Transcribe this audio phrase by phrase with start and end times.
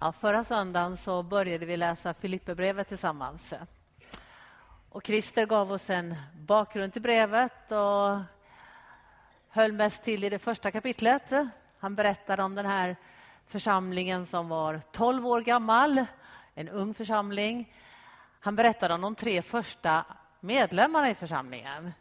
[0.00, 3.54] Ja, förra söndagen så började vi läsa Filipperbrevet tillsammans.
[4.88, 8.20] Och Christer gav oss en bakgrund till brevet och
[9.48, 11.32] höll mest till i det första kapitlet.
[11.78, 12.96] Han berättade om den här
[13.46, 16.04] församlingen som var 12 år gammal,
[16.54, 17.74] en ung församling.
[18.40, 20.04] Han berättade om de tre första
[20.40, 21.92] medlemmarna i församlingen.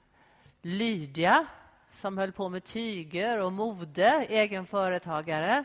[0.61, 1.45] Lydia,
[1.91, 5.63] som höll på med tyger och mode, egen företagare.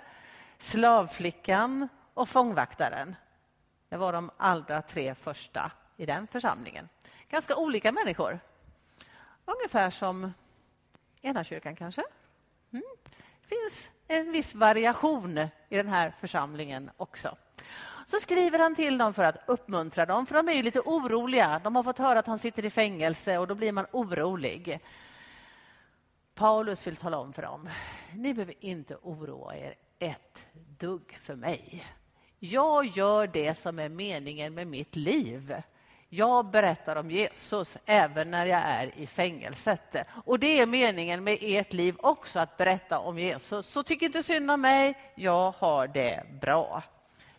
[0.58, 3.16] Slavflickan och fångvaktaren.
[3.88, 6.88] Det var de allra tre första i den församlingen.
[7.28, 8.40] Ganska olika människor.
[9.44, 10.32] Ungefär som
[11.22, 12.02] ena kyrkan kanske.
[12.72, 12.84] Mm.
[13.40, 17.36] Det finns en viss variation i den här församlingen också.
[18.06, 21.60] Så skriver han till dem för att uppmuntra dem, för de är ju lite oroliga.
[21.64, 24.80] De har fått höra att han sitter i fängelse och då blir man orolig.
[26.34, 27.68] Paulus vill tala om för dem,
[28.14, 31.86] ni behöver inte oroa er ett dugg för mig.
[32.44, 35.62] Jag gör det som är meningen med mitt liv.
[36.08, 39.96] Jag berättar om Jesus även när jag är i fängelset.
[40.24, 43.66] Och det är meningen med ert liv också, att berätta om Jesus.
[43.66, 46.82] Så tyck inte synd om mig, jag har det bra.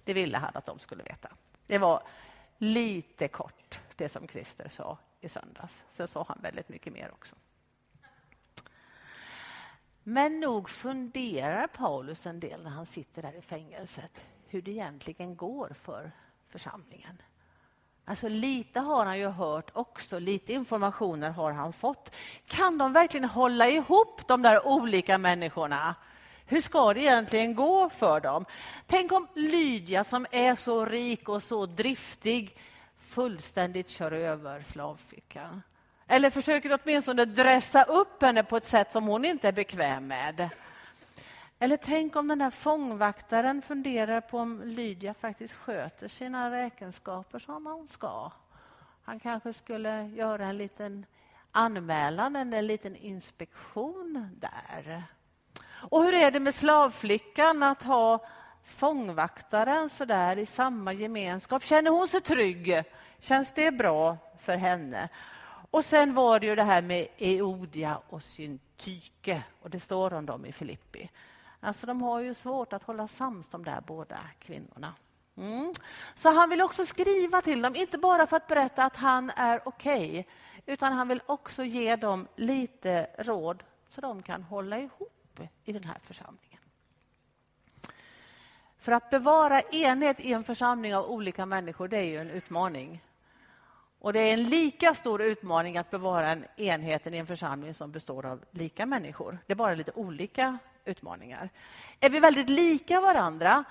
[0.03, 1.29] Det ville han att de skulle veta.
[1.67, 2.03] Det var
[2.57, 5.83] lite kort, det som Christer sa i söndags.
[5.91, 7.35] Sen sa han väldigt mycket mer också.
[10.03, 14.21] Men nog funderar Paulus en del när han sitter där i fängelset
[14.53, 16.11] hur det egentligen går för
[16.49, 17.21] församlingen.
[18.05, 22.15] Alltså lite har han ju hört också, lite informationer har han fått.
[22.47, 25.95] Kan de verkligen hålla ihop de där olika människorna?
[26.45, 28.45] Hur ska det egentligen gå för dem?
[28.87, 32.57] Tänk om Lydia som är så rik och så driftig
[32.97, 35.61] fullständigt kör över slavfickan.
[36.07, 40.49] Eller försöker åtminstone dressa upp henne på ett sätt som hon inte är bekväm med.
[41.63, 47.65] Eller tänk om den där fångvaktaren funderar på om Lydia faktiskt sköter sina räkenskaper som
[47.65, 48.31] hon ska.
[49.03, 51.05] Han kanske skulle göra en liten
[51.51, 55.03] anmälan, en liten inspektion där.
[55.65, 58.25] Och hur är det med slavflickan att ha
[58.63, 61.63] fångvaktaren så där i samma gemenskap?
[61.63, 62.83] Känner hon sig trygg?
[63.19, 65.09] Känns det bra för henne?
[65.71, 70.25] Och sen var det ju det här med Eodia och Syntyke och det står om
[70.25, 71.09] dem i Filippi.
[71.63, 74.93] Alltså de har ju svårt att hålla sams de där båda kvinnorna.
[75.37, 75.73] Mm.
[76.15, 79.67] Så han vill också skriva till dem, inte bara för att berätta att han är
[79.67, 80.23] okej, okay,
[80.65, 85.83] utan han vill också ge dem lite råd så de kan hålla ihop i den
[85.83, 86.59] här församlingen.
[88.77, 93.03] För att bevara enhet i en församling av olika människor, det är ju en utmaning.
[94.03, 97.91] Och det är en lika stor utmaning att bevara en enheten i en församling som
[97.91, 99.37] består av lika människor.
[99.47, 101.49] Det är bara lite olika utmaningar.
[101.99, 103.63] Är vi väldigt lika varandra,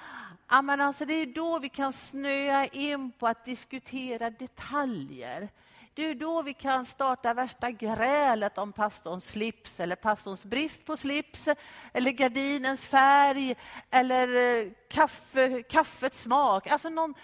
[0.49, 5.49] ja, men alltså det är då vi kan snöa in på att diskutera detaljer.
[5.95, 10.97] Det är då vi kan starta värsta grälet om pastorns slips eller pastorns brist på
[10.97, 11.49] slips
[11.93, 13.55] eller gardinens färg
[13.91, 16.67] eller eh, kaffe, kaffets smak.
[16.67, 17.15] Alltså någon,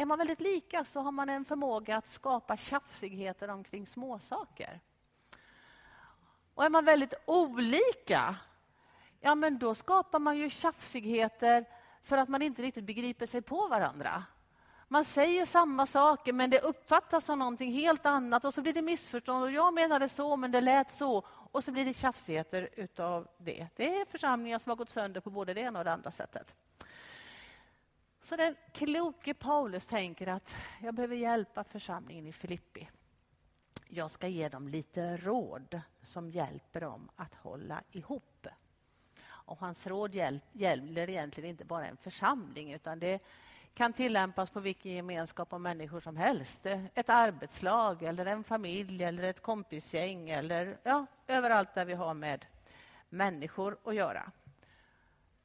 [0.00, 4.80] är man väldigt lika så har man en förmåga att skapa tjafsigheter omkring småsaker.
[6.54, 8.36] Och är man väldigt olika,
[9.20, 11.64] ja men då skapar man ju tjafsigheter
[12.02, 14.24] för att man inte riktigt begriper sig på varandra.
[14.88, 18.82] Man säger samma saker, men det uppfattas som någonting helt annat och så blir det
[18.82, 19.44] missförstånd.
[19.44, 21.24] Och jag menade så, men det lät så.
[21.26, 23.68] Och så blir det tjafsigheter utav det.
[23.76, 26.54] Det är församlingar som har gått sönder på både det ena och det andra sättet.
[28.30, 32.88] Så den kloke Paulus tänker att jag behöver hjälpa församlingen i Filippi.
[33.88, 38.46] Jag ska ge dem lite råd som hjälper dem att hålla ihop.
[39.22, 40.14] Och hans råd
[40.52, 43.22] gäller egentligen inte bara en församling utan det
[43.74, 46.66] kan tillämpas på vilken gemenskap av människor som helst.
[46.94, 52.46] Ett arbetslag, eller en familj eller ett kompisgäng eller ja, överallt där vi har med
[53.08, 54.32] människor att göra.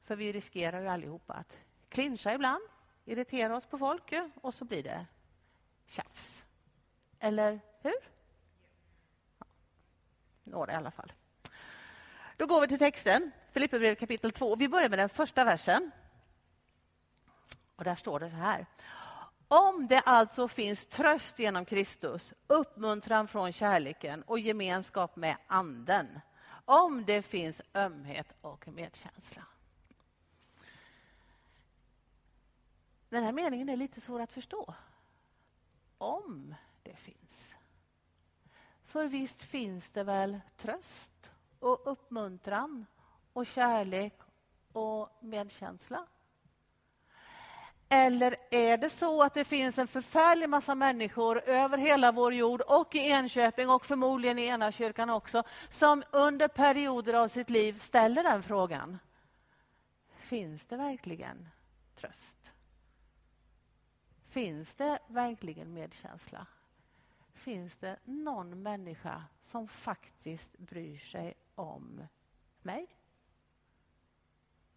[0.04, 1.56] För vi riskerar ju allihopa att
[1.88, 2.62] clincha ibland,
[3.06, 5.06] irritera oss på folk och så blir det
[5.86, 6.44] tjafs.
[7.18, 7.94] Eller hur?
[9.38, 9.46] Ja,
[10.44, 11.12] några i alla fall.
[12.36, 14.56] Då går vi till texten, Filipperbrevet kapitel 2.
[14.56, 15.90] Vi börjar med den första versen.
[17.76, 18.66] Och Där står det så här.
[19.48, 26.20] Om det alltså finns tröst genom Kristus, uppmuntran från kärleken och gemenskap med Anden,
[26.64, 29.42] om det finns ömhet och medkänsla.
[33.08, 34.74] Den här meningen är lite svår att förstå.
[35.98, 37.54] Om det finns.
[38.84, 42.86] För visst finns det väl tröst och uppmuntran
[43.32, 44.14] och kärlek
[44.72, 46.06] och medkänsla?
[47.88, 52.60] Eller är det så att det finns en förfärlig massa människor över hela vår jord
[52.60, 57.80] och i Enköping och förmodligen i ena kyrkan också som under perioder av sitt liv
[57.80, 58.98] ställer den frågan.
[60.18, 61.48] Finns det verkligen
[61.94, 62.35] tröst?
[64.36, 66.46] Finns det verkligen medkänsla?
[67.32, 72.02] Finns det någon människa som faktiskt bryr sig om
[72.62, 72.86] mig?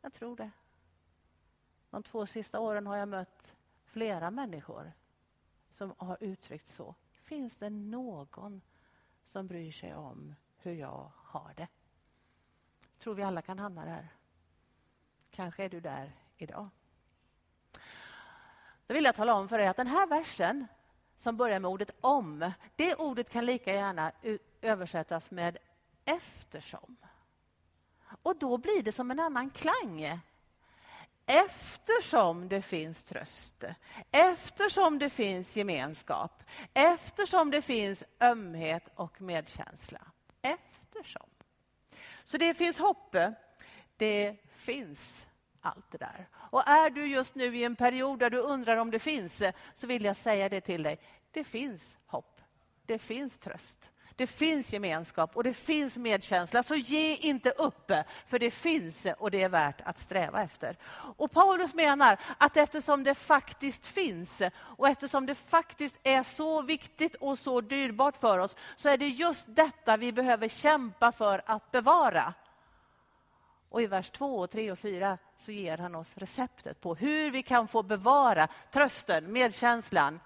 [0.01, 0.51] Jag tror det.
[1.89, 4.91] De två sista åren har jag mött flera människor
[5.71, 6.95] som har uttryckt så.
[7.11, 8.61] Finns det någon
[9.25, 11.67] som bryr sig om hur jag har det?
[12.79, 14.07] Jag tror vi alla kan hamna där.
[15.31, 16.69] Kanske är du där idag.
[18.89, 20.67] Då vill jag tala om för dig att den här versen
[21.15, 24.11] som börjar med ordet om, det ordet kan lika gärna
[24.61, 25.57] översättas med
[26.05, 26.97] eftersom.
[28.21, 30.19] Och då blir det som en annan klang.
[31.25, 33.63] Eftersom det finns tröst,
[34.11, 36.43] eftersom det finns gemenskap,
[36.73, 40.01] eftersom det finns ömhet och medkänsla.
[40.41, 41.29] Eftersom.
[42.23, 43.15] Så det finns hopp,
[43.97, 45.25] det finns
[45.61, 46.27] allt det där.
[46.33, 49.53] Och är du just nu i en period där du undrar om det finns, eh,
[49.75, 50.99] så vill jag säga det till dig.
[51.31, 52.41] Det finns hopp.
[52.85, 53.89] Det finns tröst.
[54.19, 56.63] Det finns gemenskap och det finns medkänsla.
[56.63, 60.43] Så ge inte upp, eh, för det finns eh, och det är värt att sträva
[60.43, 60.77] efter.
[61.17, 67.15] Och Paulus menar att eftersom det faktiskt finns och eftersom det faktiskt är så viktigt
[67.15, 71.71] och så dyrbart för oss så är det just detta vi behöver kämpa för att
[71.71, 72.33] bevara.
[73.69, 77.43] Och i vers 2, 3 och 4 så ger han oss receptet på hur vi
[77.43, 80.19] kan få bevara trösten, medkänslan,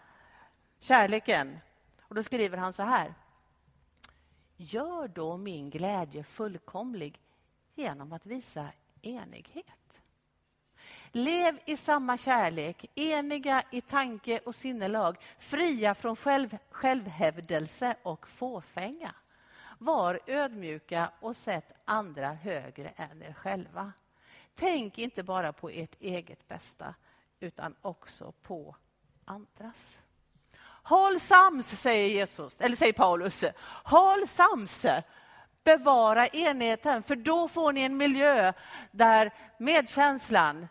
[0.79, 1.59] kärleken.
[2.01, 3.13] Och då skriver han så här.
[4.57, 7.19] Gör då min glädje fullkomlig
[7.75, 8.67] genom att visa
[9.01, 10.01] enighet.
[11.11, 19.15] Lev i samma kärlek, eniga i tanke och sinnelag, fria från själv, självhävdelse och fåfänga.
[19.83, 23.91] Var ödmjuka och sätt andra högre än er själva.
[24.55, 26.95] Tänk inte bara på ert eget bästa,
[27.39, 28.75] utan också på
[29.25, 29.99] andras.
[30.65, 33.43] Håll sams, säger Jesus, eller säger Paulus.
[33.83, 34.85] Håll sams.
[35.63, 38.53] Bevara enheten, för då får ni en miljö
[38.91, 40.67] där medkänslan,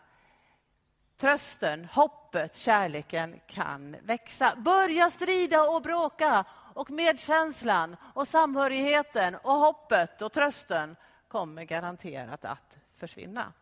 [1.17, 4.55] trösten, hoppet, kärleken kan växa.
[4.55, 10.95] Börja strida och bråka och medkänslan och samhörigheten och hoppet och trösten
[11.27, 13.53] kommer garanterat att försvinna.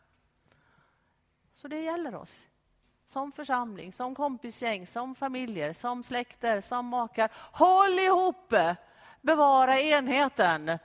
[1.56, 2.48] Så det gäller oss
[3.08, 7.32] som församling, som kompisgäng, som familjer, som släkter, som makar.
[7.34, 8.54] Håll ihop!
[9.22, 10.80] Bevara enheten.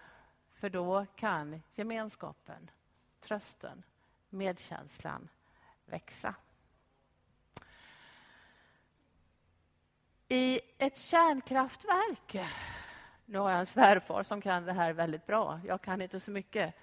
[0.55, 2.70] För då kan gemenskapen,
[3.20, 3.82] trösten,
[4.29, 5.29] medkänslan
[5.87, 6.34] växa.
[10.28, 12.49] I ett kärnkraftverk...
[13.28, 15.61] Nu har jag en svärfar som kan det här väldigt bra.
[15.67, 16.75] Jag kan inte så mycket.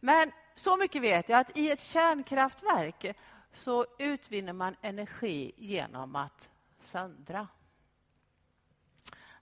[0.00, 3.16] Men så mycket vet jag att i ett kärnkraftverk
[3.52, 6.48] så utvinner man energi genom att
[6.80, 7.48] söndra.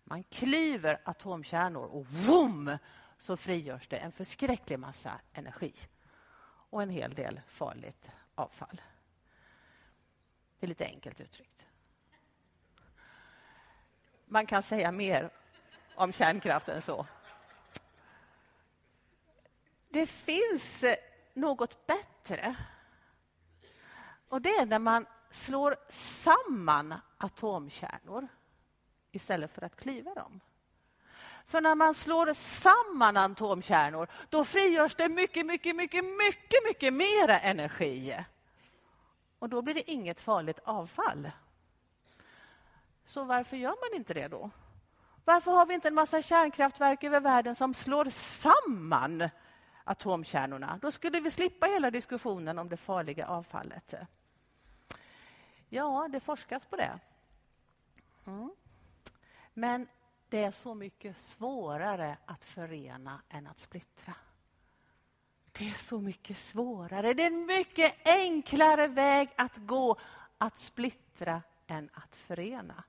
[0.04, 2.78] Man klyver atomkärnor och boom,
[3.19, 5.75] så frigörs det en förskräcklig massa energi
[6.70, 8.81] och en hel del farligt avfall.
[10.58, 11.67] Det är lite enkelt uttryckt.
[14.28, 15.30] Man kan säga mer
[15.94, 17.06] om kärnkraft än så.
[19.88, 20.97] Det finns eh,
[21.35, 22.56] något bättre
[24.28, 28.28] och det är när man slår samman atomkärnor
[29.12, 30.40] istället för att klyva dem.
[31.47, 37.28] För när man slår samman atomkärnor då frigörs det mycket, mycket, mycket, mycket, mycket mer
[37.28, 38.25] energi.
[39.38, 41.30] Och då blir det inget farligt avfall.
[43.08, 44.50] Så varför gör man inte det då?
[45.24, 49.28] Varför har vi inte en massa kärnkraftverk över världen som slår samman
[49.84, 50.78] atomkärnorna?
[50.82, 53.94] Då skulle vi slippa hela diskussionen om det farliga avfallet.
[55.68, 56.98] Ja, det forskas på det.
[58.26, 58.50] Mm.
[59.54, 59.88] Men
[60.28, 64.14] det är så mycket svårare att förena än att splittra.
[65.52, 67.14] Det är så mycket svårare.
[67.14, 69.96] Det är en mycket enklare väg att gå
[70.38, 72.84] att splittra än att förena.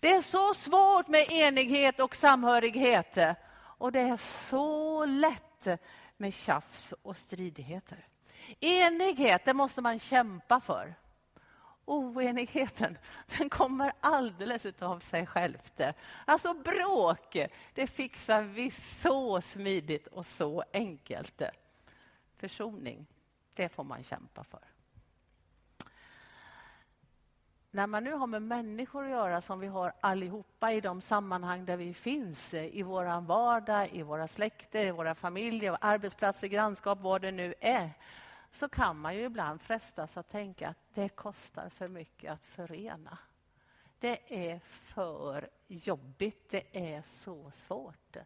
[0.00, 3.18] Det är så svårt med enighet och samhörighet.
[3.54, 5.80] Och det är så lätt
[6.16, 8.06] med tjafs och stridigheter.
[8.60, 10.94] Enighet det måste man kämpa för
[11.88, 12.98] oenigheten,
[13.38, 15.80] den kommer alldeles av sig självt.
[16.24, 17.36] Alltså bråk,
[17.74, 21.42] det fixar vi så smidigt och så enkelt.
[22.36, 23.06] Försoning,
[23.54, 24.67] det får man kämpa för.
[27.78, 31.64] När man nu har med människor att göra som vi har allihopa i de sammanhang
[31.64, 36.98] där vi finns, eh, i vår vardag, i våra släkter, i våra familjer, arbetsplatser, grannskap,
[37.00, 37.90] vad det nu är,
[38.52, 43.18] så kan man ju ibland frestas att tänka att det kostar för mycket att förena.
[43.98, 48.16] Det är för jobbigt, det är så svårt.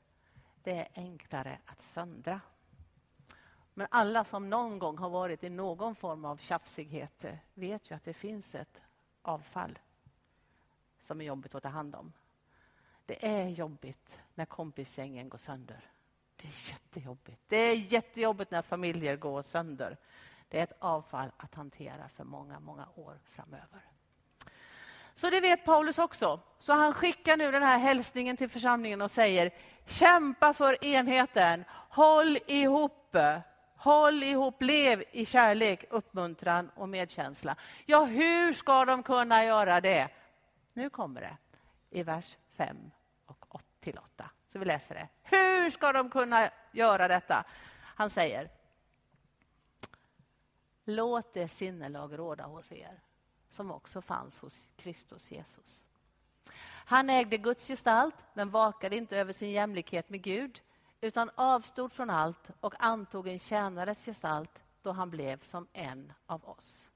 [0.62, 2.40] Det är enklare att söndra.
[3.74, 7.94] Men alla som någon gång har varit i någon form av tjafsighet eh, vet ju
[7.94, 8.80] att det finns ett
[9.22, 9.78] avfall
[11.06, 12.12] som är jobbigt att ta hand om.
[13.06, 15.80] Det är jobbigt när kompisgängen går sönder.
[16.36, 17.40] Det är jättejobbigt.
[17.48, 19.96] Det är jättejobbigt när familjer går sönder.
[20.48, 23.80] Det är ett avfall att hantera för många, många år framöver.
[25.14, 26.40] Så det vet Paulus också.
[26.58, 29.50] Så han skickar nu den här hälsningen till församlingen och säger
[29.86, 33.16] kämpa för enheten, håll ihop,
[33.82, 37.56] håll ihop, lev i kärlek, uppmuntran och medkänsla.
[37.86, 40.08] Ja, hur ska de kunna göra det?
[40.72, 41.36] Nu kommer det
[41.90, 42.90] i vers 5
[43.26, 44.30] och 8 till 8.
[44.48, 45.08] Så vi läser det.
[45.22, 47.44] Hur ska de kunna göra detta?
[47.80, 48.50] Han säger
[50.84, 53.00] Låt det sinnelag råda hos er
[53.50, 55.84] som också fanns hos Kristus Jesus.
[56.64, 60.60] Han ägde Guds gestalt, men vakade inte över sin jämlikhet med Gud
[61.02, 66.48] utan avstod från allt och antog en tjänares gestalt då han blev som en av
[66.48, 66.86] oss.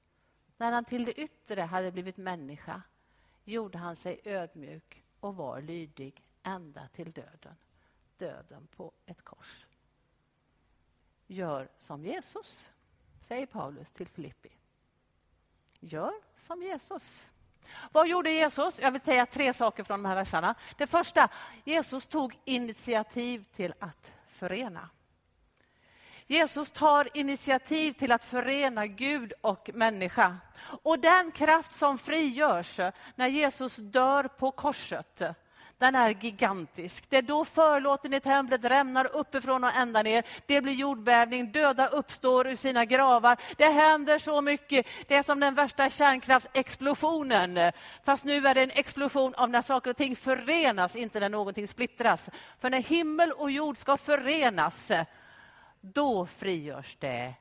[0.57, 2.81] När han till det yttre hade blivit människa
[3.43, 7.55] gjorde han sig ödmjuk och var lydig ända till döden,
[8.17, 9.65] döden på ett kors.
[11.27, 12.69] Gör som Jesus,
[13.21, 14.51] säger Paulus till Filippi.
[15.79, 17.25] Gör som Jesus.
[17.91, 18.79] Vad gjorde Jesus?
[18.79, 20.55] Jag vill säga tre saker från de här verserna.
[20.77, 21.29] Det första,
[21.63, 24.89] Jesus tog initiativ till att förena.
[26.27, 30.37] Jesus tar initiativ till att förena Gud och människa.
[30.83, 32.79] Och den kraft som frigörs
[33.15, 35.21] när Jesus dör på korset
[35.77, 37.09] den är gigantisk.
[37.09, 40.23] Det är då förlåten i templet rämnar uppifrån och ända ner.
[40.45, 43.39] Det blir jordbävning, döda uppstår ur sina gravar.
[43.57, 44.85] Det händer så mycket.
[45.07, 47.71] Det är som den värsta kärnkraftsexplosionen.
[48.03, 51.67] Fast nu är det en explosion av när saker och ting förenas, inte när någonting
[51.67, 52.29] splittras.
[52.59, 54.91] För när himmel och jord ska förenas,
[55.81, 57.33] då frigörs det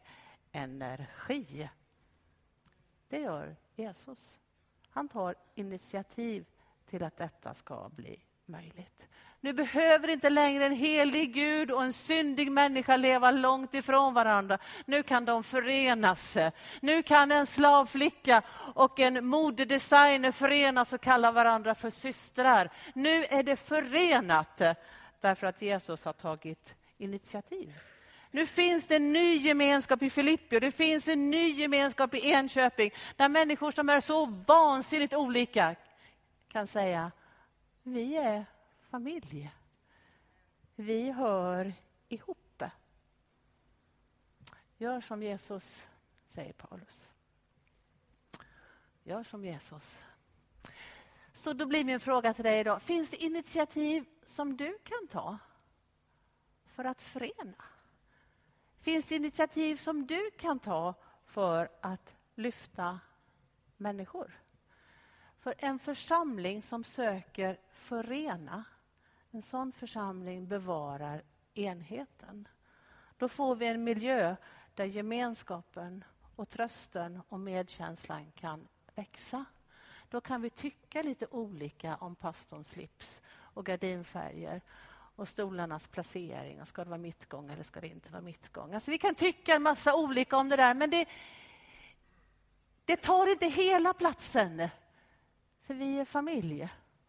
[0.53, 1.69] energi.
[3.09, 4.39] Det gör Jesus.
[4.91, 6.45] Han tar initiativ
[6.87, 9.07] till att detta ska bli möjligt.
[9.41, 14.59] Nu behöver inte längre en helig Gud och en syndig människa leva långt ifrån varandra.
[14.85, 16.37] Nu kan de förenas.
[16.81, 18.43] Nu kan en slavflicka
[18.75, 22.71] och en modedesigner förenas och kalla varandra för systrar.
[22.95, 24.63] Nu är det förenat
[25.21, 27.73] därför att Jesus har tagit initiativ.
[28.31, 32.31] Nu finns det en ny gemenskap i Filippi och det finns en ny gemenskap i
[32.31, 35.75] Enköping där människor som är så vansinnigt olika
[36.49, 37.13] kan säga
[37.87, 38.47] vi är
[38.81, 39.53] familj.
[40.75, 41.75] Vi hör
[42.09, 42.63] ihop.
[44.77, 45.83] Gör som Jesus,
[46.27, 47.09] säger Paulus.
[49.03, 50.01] Gör som Jesus.
[51.33, 55.39] Så då blir min fråga till dig idag, finns det initiativ som du kan ta
[56.65, 57.65] för att förena?
[58.81, 63.01] Finns det initiativ som du kan ta för att lyfta
[63.77, 64.46] människor?
[65.47, 68.65] För en församling som söker förena,
[69.31, 71.23] en sån församling bevarar
[71.55, 72.49] enheten.
[73.19, 74.37] Då får vi en miljö
[74.75, 76.05] där gemenskapen
[76.37, 79.45] och trösten och medkänslan kan växa.
[80.09, 84.61] Då kan vi tycka lite olika om pastorns slips och gardinfärger
[85.17, 86.67] och stolarnas placering.
[86.67, 88.75] Ska det vara mittgång eller ska det inte vara mittgång?
[88.75, 91.09] Alltså vi kan tycka en massa olika om det där, men det,
[92.85, 94.69] det tar inte hela platsen
[95.67, 96.69] för vi är familj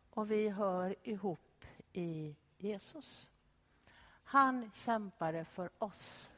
[0.10, 3.28] och vi hör ihop i Jesus.
[4.24, 6.30] Han kämpade för oss.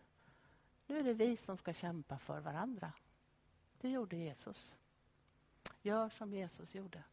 [0.87, 2.91] Nu är det vi som ska kämpa för varandra.
[3.81, 4.75] Det gjorde Jesus.
[5.81, 7.03] Gör som Jesus gjorde.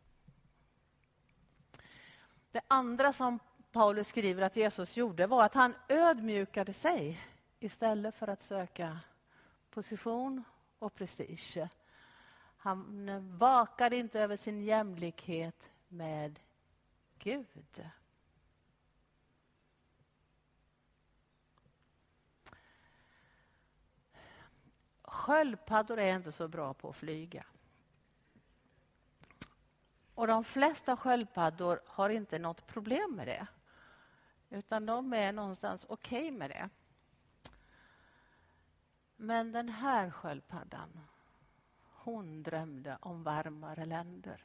[2.51, 3.39] Det andra som
[3.73, 7.21] Paulus skriver att Jesus gjorde var att han ödmjukade sig
[7.59, 8.99] istället för att söka
[9.71, 10.45] position
[10.79, 11.69] och prestige
[12.67, 16.41] han vakade inte över sin jämlikhet med
[17.19, 17.91] Gud.
[25.03, 27.47] Sköldpaddor är inte så bra på att flyga.
[30.15, 33.47] Och de flesta sköldpaddor har inte något problem med det.
[34.51, 36.69] Utan de är någonstans okej okay med det.
[39.17, 41.01] Men den här sköldpaddan
[42.07, 44.45] hon drömde om varmare länder.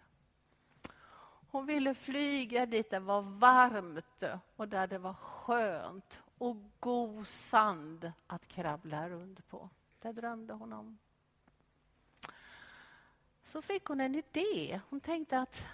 [1.51, 4.23] Hon ville flyga dit det var varmt
[4.55, 9.69] och där det var skönt och god sand att krabbla runt på.
[9.99, 10.97] Det drömde hon om.
[13.43, 14.81] Så fick hon en idé.
[14.89, 15.65] Hon tänkte att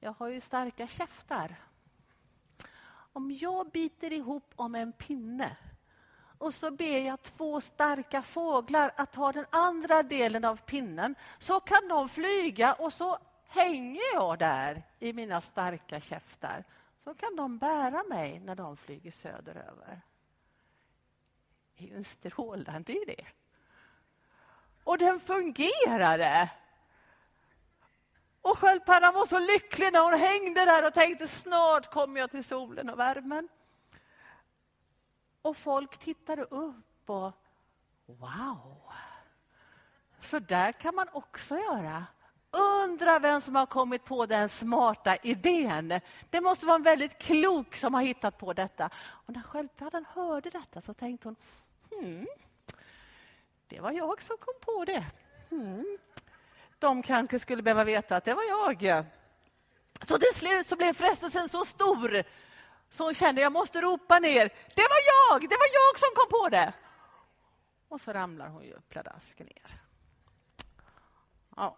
[0.00, 1.56] jag har ju starka käftar.
[3.12, 5.56] Om jag biter ihop om en pinne
[6.38, 11.60] och så ber jag två starka fåglar att ta den andra delen av pinnen så
[11.60, 16.64] kan de flyga och så hänger jag där i mina starka käftar
[17.04, 20.00] så kan de bära mig när de flyger söderöver.
[21.76, 23.26] Det är ju en strålande idé.
[24.84, 26.50] Och den fungerade.
[28.42, 32.44] Och sköldpaddan var så lycklig när hon hängde där och tänkte snart kommer jag till
[32.44, 33.48] solen och värmen.
[35.48, 37.32] Och folk tittade upp och
[38.06, 38.92] wow,
[40.20, 42.06] så där kan man också göra.
[42.50, 46.00] Undra vem som har kommit på den smarta idén.
[46.30, 48.90] Det måste vara en väldigt klok som har hittat på detta.
[48.96, 51.36] Och när sköldpaddan hörde detta så tänkte hon,
[51.90, 52.26] hmm,
[53.68, 55.04] det var jag som kom på det.
[55.50, 55.98] Hmm.
[56.78, 59.04] De kanske skulle behöva veta att det var jag.
[60.02, 62.24] Så till slut så blev frestelsen så stor
[62.90, 64.48] så hon kände jag måste ropa ner.
[64.74, 65.40] Det var jag!
[65.50, 66.72] Det var jag som kom på det!
[67.88, 69.80] Och så ramlar hon ju pladask ner.
[71.56, 71.76] Ja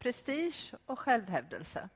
[0.00, 1.88] prestige och självhävdelse.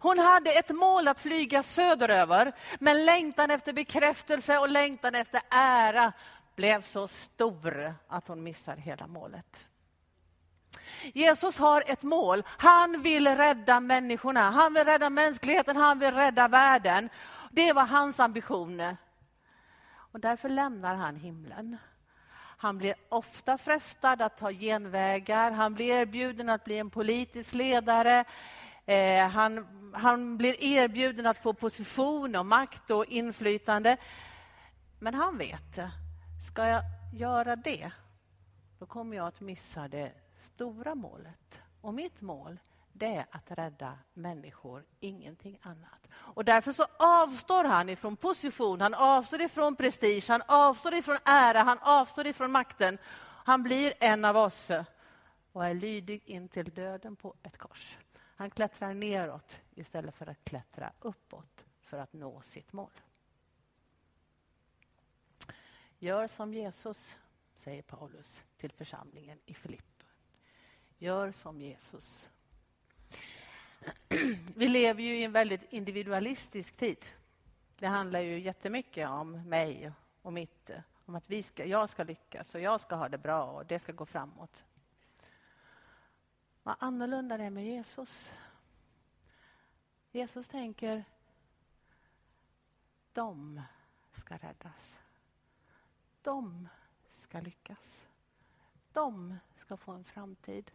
[0.00, 6.12] Hon hade ett mål att flyga söderöver, men längtan efter bekräftelse och längtan efter ära
[6.56, 9.66] blev så stor att hon missar hela målet.
[11.14, 12.42] Jesus har ett mål.
[12.46, 17.08] Han vill rädda människorna, han vill rädda mänskligheten, han vill rädda världen.
[17.50, 18.82] Det var hans ambition.
[20.12, 21.76] Och därför lämnar han himlen.
[22.60, 25.50] Han blir ofta frestad att ta genvägar.
[25.50, 28.24] Han blir erbjuden att bli en politisk ledare.
[28.86, 33.96] Eh, han, han blir erbjuden att få position och makt och inflytande.
[34.98, 35.78] Men han vet,
[36.48, 36.82] ska jag
[37.14, 37.90] göra det,
[38.78, 41.58] då kommer jag att missa det stora målet.
[41.80, 42.58] Och mitt mål,
[42.98, 46.08] det är att rädda människor, ingenting annat.
[46.12, 51.62] Och därför så avstår han ifrån position, han avstår ifrån prestige, han avstår ifrån ära,
[51.62, 52.98] han avstår ifrån makten.
[53.44, 54.70] Han blir en av oss
[55.52, 57.98] och är lydig in till döden på ett kors.
[58.36, 62.90] Han klättrar neråt istället för att klättra uppåt för att nå sitt mål.
[65.98, 67.16] Gör som Jesus,
[67.54, 70.02] säger Paulus till församlingen i Filipp.
[70.98, 72.28] Gör som Jesus
[74.54, 77.06] vi lever ju i en väldigt individualistisk tid.
[77.78, 80.70] Det handlar ju jättemycket om mig och mitt,
[81.04, 83.78] om att vi ska, jag ska lyckas och jag ska ha det bra och det
[83.78, 84.64] ska gå framåt.
[86.62, 88.34] Vad annorlunda det är med Jesus.
[90.10, 91.04] Jesus tänker,
[93.12, 93.62] de
[94.12, 94.98] ska räddas.
[96.22, 96.68] De
[97.16, 98.08] ska lyckas.
[98.92, 100.70] De ska få en framtid.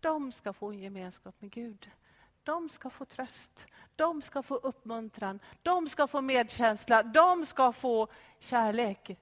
[0.00, 1.90] De ska få en gemenskap med Gud.
[2.50, 8.08] De ska få tröst, de ska få uppmuntran, de ska få medkänsla, de ska få
[8.38, 9.18] kärlek.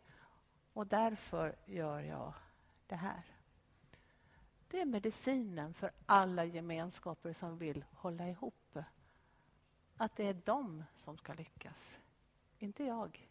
[0.73, 2.33] Och därför gör jag
[2.87, 3.23] det här.
[4.69, 8.79] Det är medicinen för alla gemenskaper som vill hålla ihop.
[9.97, 11.99] Att det är de som ska lyckas,
[12.59, 13.29] inte jag.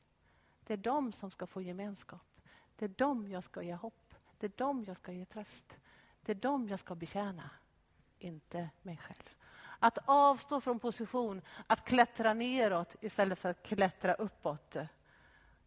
[0.63, 2.41] Det är de som ska få gemenskap.
[2.75, 4.13] Det är de jag ska ge hopp.
[4.37, 5.77] Det är de jag ska ge tröst.
[6.21, 7.49] Det är de jag ska betjäna,
[8.19, 9.37] inte mig själv.
[9.79, 14.77] Att avstå från position, att klättra neråt istället för att klättra uppåt.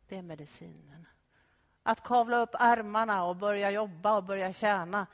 [0.09, 1.09] Det är medicinen.
[1.83, 5.07] Att kavla upp ärmarna och börja jobba och börja tjäna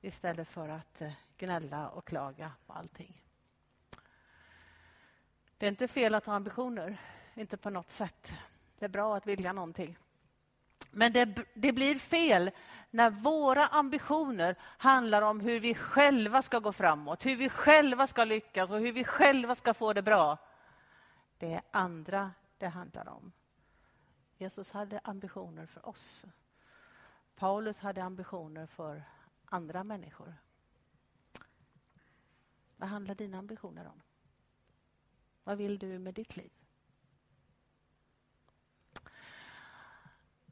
[0.00, 3.22] istället för att eh, gnälla och klaga på allting.
[5.58, 7.00] Det är inte fel att ha ambitioner,
[7.34, 8.32] inte på något sätt.
[8.78, 9.98] Det är bra att vilja någonting.
[10.92, 12.50] Men det, det, blir fel
[12.90, 18.24] när våra ambitioner handlar om hur vi själva ska gå framåt, hur vi själva ska
[18.24, 20.38] lyckas och hur vi själva ska få det bra.
[21.38, 23.32] Det är andra det handlar om.
[24.38, 26.24] Jesus hade ambitioner för oss.
[27.34, 29.04] Paulus hade ambitioner för
[29.44, 30.34] andra människor.
[32.76, 34.02] Vad handlar dina ambitioner om?
[35.44, 36.61] Vad vill du med ditt liv?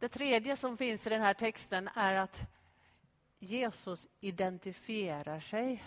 [0.00, 2.40] Det tredje som finns i den här texten är att
[3.38, 5.84] Jesus identifierar sig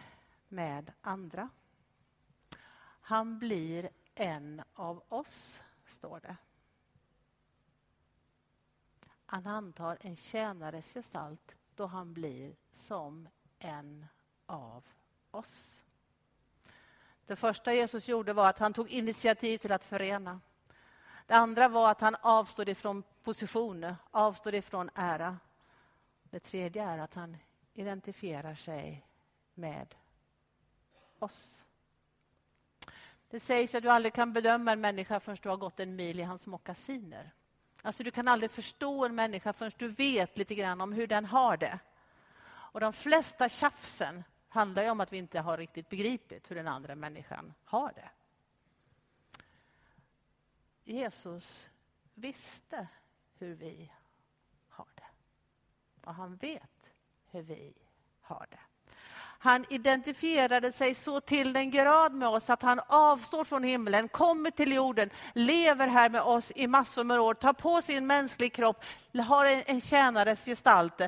[0.47, 1.49] med andra.
[3.01, 6.35] Han blir en av oss, står det.
[9.25, 14.05] Han antar en tjänares gestalt då han blir som en
[14.45, 14.83] av
[15.31, 15.81] oss.
[17.25, 20.39] Det första Jesus gjorde var att han tog initiativ till att förena.
[21.27, 25.37] Det andra var att han avstod ifrån position, avstod ifrån ära.
[26.23, 27.37] Det tredje är att han
[27.73, 29.05] identifierar sig
[29.53, 29.95] med
[31.19, 31.61] oss.
[33.29, 36.19] Det sägs att du aldrig kan bedöma en människa förrän du har gått en mil
[36.19, 37.31] i hans mockasiner.
[37.81, 41.25] Alltså du kan aldrig förstå en människa förrän du vet lite grann om hur den
[41.25, 41.79] har det.
[42.45, 46.67] Och de flesta tjafsen handlar ju om att vi inte har riktigt begripit hur den
[46.67, 48.09] andra människan har det.
[50.83, 51.69] Jesus
[52.13, 52.87] visste
[53.39, 53.91] hur vi
[54.69, 55.03] har det.
[56.05, 56.89] Och han vet
[57.31, 57.73] hur vi
[58.21, 58.59] har det.
[59.43, 64.51] Han identifierade sig så till den grad med oss att han avstår från himlen, kommer
[64.51, 68.83] till jorden, lever här med oss i massor med år, tar på sin mänsklig kropp,
[69.27, 71.01] har en, en tjänares gestalt.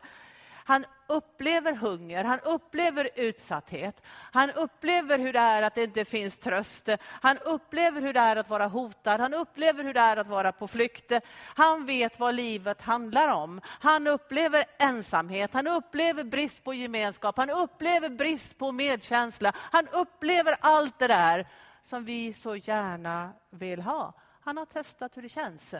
[0.67, 4.01] Han upplever hunger, han upplever utsatthet.
[4.07, 6.89] Han upplever hur det är att det inte finns tröst.
[7.01, 10.51] Han upplever hur det är att vara hotad, han upplever hur det är att vara
[10.51, 11.11] på flykt.
[11.55, 13.61] Han vet vad livet handlar om.
[13.65, 19.53] Han upplever ensamhet, han upplever brist på gemenskap, han upplever brist på medkänsla.
[19.55, 21.47] Han upplever allt det där
[21.83, 24.13] som vi så gärna vill ha.
[24.41, 25.75] Han har testat hur det känns.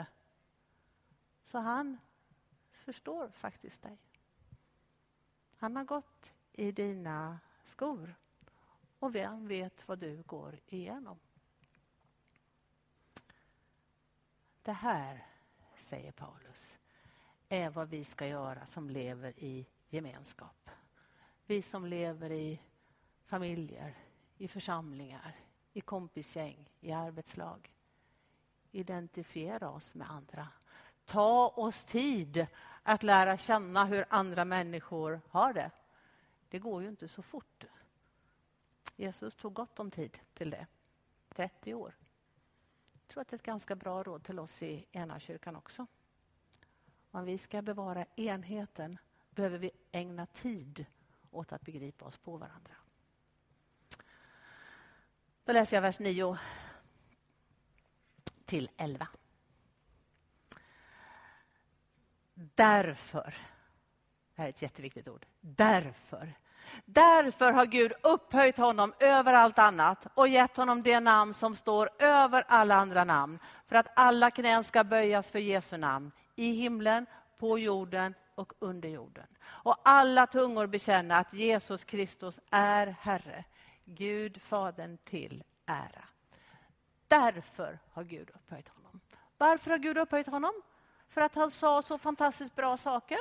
[1.52, 1.98] Så han
[2.86, 3.98] förstår faktiskt dig.
[5.66, 8.16] Han har gått i dina skor
[9.00, 11.20] och vem vet vad du går igenom.
[14.62, 15.26] Det här,
[15.78, 16.78] säger Paulus,
[17.50, 20.70] är vad vi ska göra som lever i gemenskap.
[21.46, 22.62] Vi som lever i
[23.24, 23.98] familjer,
[24.38, 25.36] i församlingar,
[25.74, 27.74] i kompisgäng, i arbetslag.
[28.72, 30.48] Identifiera oss med andra.
[31.06, 32.48] Ta oss tid
[32.84, 35.72] att lära känna hur andra människor har det.
[36.50, 37.66] Det går ju inte så fort.
[38.96, 40.68] Jesus tog gott om tid till det.
[41.30, 41.96] 30 år.
[42.94, 45.88] Jag tror att det är ett ganska bra råd till oss i ena kyrkan också.
[47.12, 48.98] Om vi ska bevara enheten
[49.30, 50.86] behöver vi ägna tid
[51.32, 52.74] åt att begripa oss på varandra.
[55.44, 56.38] Då läser jag vers 9
[58.46, 59.08] till 11.
[62.36, 63.36] Därför,
[64.36, 66.34] det här är ett jätteviktigt ord, därför.
[66.86, 71.90] Därför har Gud upphöjt honom över allt annat och gett honom det namn som står
[72.00, 77.06] över alla andra namn för att alla knän ska böjas för Jesu namn i himlen,
[77.40, 79.28] på jorden och under jorden.
[79.46, 83.44] Och alla tungor bekänna att Jesus Kristus är Herre,
[83.86, 86.06] Gud Fadern till ära.
[87.08, 89.00] Därför har Gud upphöjt honom.
[89.38, 90.54] Varför har Gud upphöjt honom?
[91.16, 93.18] För att han sa så fantastiskt bra saker?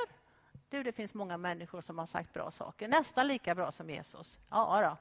[0.68, 4.38] Du, det finns många människor som har sagt bra saker, nästan lika bra som Jesus.
[4.50, 4.96] Ja, då.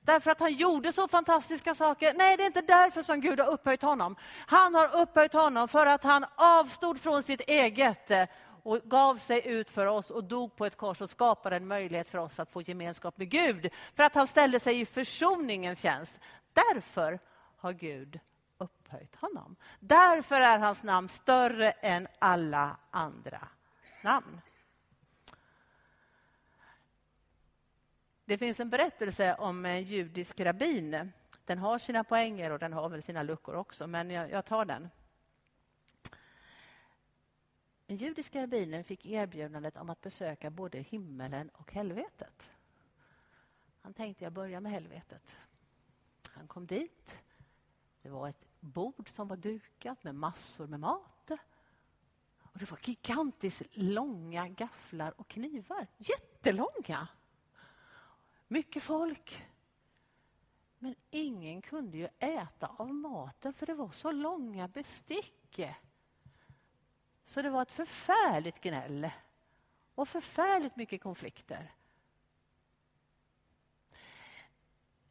[0.00, 2.14] Därför att han gjorde så fantastiska saker?
[2.16, 4.16] Nej, det är inte därför som Gud har upphöjt honom.
[4.46, 8.26] Han har upphöjt honom för att han avstod från sitt eget eh,
[8.62, 12.08] och gav sig ut för oss och dog på ett kors och skapade en möjlighet
[12.08, 13.70] för oss att få gemenskap med Gud.
[13.96, 16.20] För att han ställde sig i försoningens tjänst.
[16.52, 17.18] Därför
[17.56, 18.20] har Gud
[18.94, 19.56] upphöjt honom.
[19.80, 23.48] Därför är hans namn större än alla andra
[24.02, 24.40] namn.
[28.24, 31.12] Det finns en berättelse om en judisk rabbin.
[31.44, 34.64] Den har sina poänger och den har väl sina luckor också, men jag, jag tar
[34.64, 34.90] den.
[37.86, 42.50] Den judiska rabbinen fick erbjudandet om att besöka både himmelen och helvetet.
[43.82, 45.36] Han tänkte jag börjar med helvetet.
[46.28, 47.18] Han kom dit.
[48.04, 51.30] Det var ett bord som var dukat med massor med mat.
[52.38, 55.86] Och Det var gigantiskt långa gafflar och knivar.
[55.98, 57.08] Jättelånga.
[58.48, 59.46] Mycket folk.
[60.78, 65.60] Men ingen kunde ju äta av maten för det var så långa bestick.
[67.26, 69.10] Så det var ett förfärligt gnäll
[69.94, 71.74] och förfärligt mycket konflikter.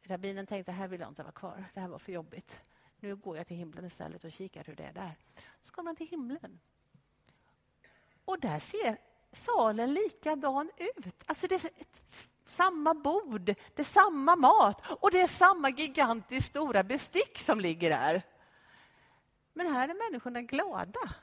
[0.02, 2.60] Rabbinen tänkte här vill jag inte vara kvar, det här var för jobbigt.
[3.04, 5.14] Nu går jag till himlen istället och kikar hur det är där.
[5.62, 6.60] Så kommer han till himlen.
[8.24, 8.96] Och där ser
[9.32, 11.14] salen likadan ut.
[11.26, 12.02] Alltså det är ett,
[12.46, 17.90] samma bord, det är samma mat och det är samma gigantiskt stora bestick som ligger
[17.90, 18.22] där.
[19.52, 21.14] Men här är människorna glada.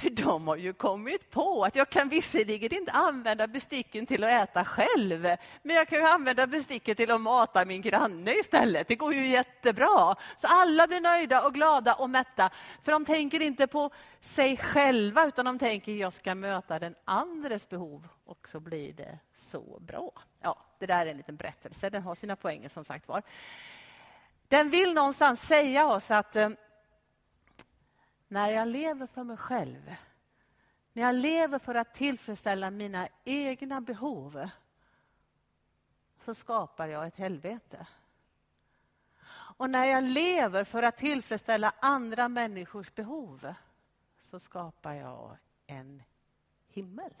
[0.00, 4.30] För de har ju kommit på att jag kan visserligen inte använda besticken till att
[4.30, 5.22] äta själv,
[5.62, 8.88] men jag kan ju använda besticken till att mata min granne istället.
[8.88, 10.16] Det går ju jättebra.
[10.38, 12.50] Så alla blir nöjda och glada och mätta,
[12.82, 17.68] för de tänker inte på sig själva, utan de tänker jag ska möta den andres
[17.68, 20.12] behov och så blir det så bra.
[20.42, 23.22] Ja, det där är en liten berättelse, den har sina poänger som sagt var.
[24.48, 26.48] Den vill någonstans säga oss att eh,
[28.30, 29.94] när jag lever för mig själv,
[30.92, 34.48] när jag lever för att tillfredsställa mina egna behov,
[36.24, 37.86] så skapar jag ett helvete.
[39.30, 43.54] Och när jag lever för att tillfredsställa andra människors behov,
[44.22, 46.02] så skapar jag en
[46.68, 47.14] himmel.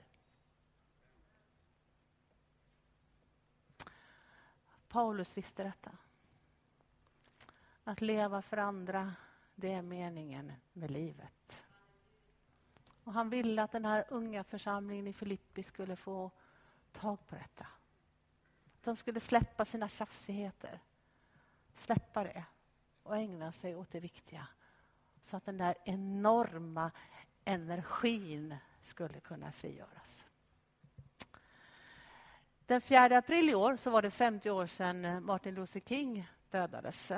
[4.88, 5.90] Paulus visste detta.
[7.84, 9.14] Att leva för andra,
[9.60, 11.62] det är meningen med livet.
[13.04, 16.30] Och han ville att den här unga församlingen i Filippi skulle få
[16.92, 17.66] tag på detta.
[18.74, 20.80] Att de skulle släppa sina tjafsigheter,
[21.74, 22.44] släppa det
[23.02, 24.46] och ägna sig åt det viktiga.
[25.20, 26.90] Så att den där enorma
[27.44, 30.24] energin skulle kunna frigöras.
[32.66, 37.12] Den 4 april i år så var det 50 år sedan Martin Luther King dödades.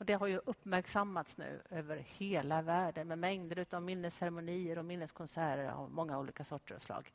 [0.00, 5.68] Och det har ju uppmärksammats nu över hela världen med mängder av minnesceremonier och minneskonserter
[5.68, 7.12] av många olika sorter och slag.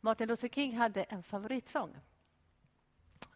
[0.00, 1.96] Martin Luther King hade en favoritsång.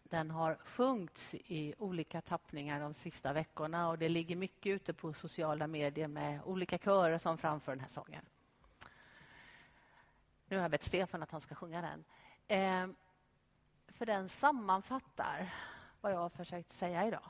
[0.03, 5.13] Den har sjungits i olika tappningar de sista veckorna och det ligger mycket ute på
[5.13, 8.25] sociala medier med olika körer som framför den här sången.
[10.47, 12.03] Nu har jag bett Stefan att han ska sjunga den.
[12.47, 12.95] Eh,
[13.87, 15.53] för den sammanfattar
[16.01, 17.29] vad jag har försökt säga idag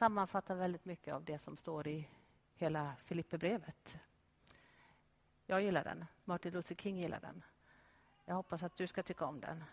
[0.00, 2.08] sammanfattar väldigt mycket av det som står i
[2.54, 3.96] hela Filipperbrevet.
[5.46, 6.04] Jag gillar den.
[6.24, 7.44] Martin Luther King gillar den.
[8.24, 9.64] Jag hoppas att du ska tycka om den.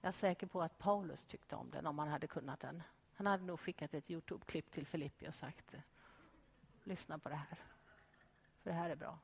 [0.00, 2.82] Jag är säker på att Paulus tyckte om den om han hade kunnat den.
[3.14, 5.74] Han hade nog skickat ett Youtube-klipp till Filippi och sagt
[6.84, 7.58] lyssna på det här.
[8.62, 9.18] För det här är bra.